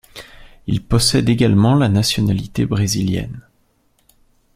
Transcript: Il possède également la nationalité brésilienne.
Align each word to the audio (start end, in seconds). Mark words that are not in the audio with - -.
Il 0.65 0.83
possède 0.83 1.29
également 1.29 1.75
la 1.75 1.87
nationalité 1.87 2.65
brésilienne. 2.65 3.47